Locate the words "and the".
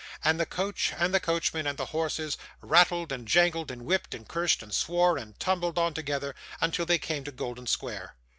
0.23-0.47, 0.97-1.19, 1.67-1.85